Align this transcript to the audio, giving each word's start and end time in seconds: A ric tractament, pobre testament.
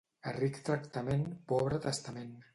A 0.29 0.31
ric 0.37 0.57
tractament, 0.69 1.23
pobre 1.53 1.83
testament. 1.87 2.35